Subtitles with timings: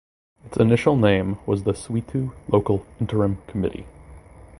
[0.43, 3.85] Its initial name was the Soweto Local Interim Committee.